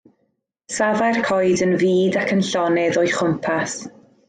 Safai'r 0.77 1.19
coed 1.27 1.63
yn 1.67 1.77
fud 1.83 2.19
ac 2.23 2.35
yn 2.37 2.43
llonydd 2.49 3.01
o'i 3.03 3.13
chwmpas. 3.21 3.79